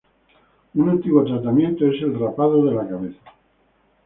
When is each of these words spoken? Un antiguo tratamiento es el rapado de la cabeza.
Un 0.73 0.89
antiguo 0.89 1.23
tratamiento 1.23 1.85
es 1.85 2.01
el 2.01 2.17
rapado 2.19 2.65
de 2.65 2.71
la 2.73 2.87
cabeza. 2.87 3.19